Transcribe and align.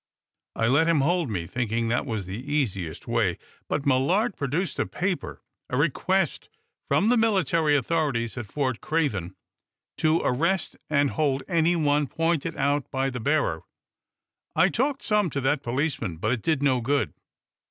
I 0.55 0.65
let 0.65 0.87
him 0.89 1.01
hold 1.01 1.29
me, 1.29 1.45
thinking 1.45 1.89
that 1.89 2.07
the 2.07 2.53
easiest 2.53 3.07
way. 3.07 3.37
But 3.69 3.85
Millard 3.85 4.35
produced 4.35 4.79
a 4.79 4.87
paper 4.87 5.43
a 5.69 5.77
request 5.77 6.49
from 6.87 7.09
the 7.09 7.17
military 7.17 7.77
authorities 7.77 8.35
at 8.35 8.47
Fort. 8.51 8.81
Craven, 8.81 9.35
to 9.97 10.19
arrest 10.21 10.75
and 10.89 11.11
hold 11.11 11.43
anyone 11.47 12.07
pointed 12.07 12.55
out 12.57 12.89
by 12.89 13.11
the 13.11 13.19
bearer. 13.19 13.61
I 14.55 14.69
talked 14.69 15.03
some 15.03 15.29
to 15.29 15.41
that 15.41 15.61
policeman, 15.61 16.17
but 16.17 16.31
it 16.31 16.41
did 16.41 16.63
no 16.63 16.81
good. 16.81 17.13